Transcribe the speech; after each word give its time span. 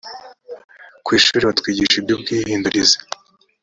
ku 1.05 1.09
ishuri 1.17 1.43
batwigishaga 1.49 1.99
iby’ubwihindurize 2.01 2.97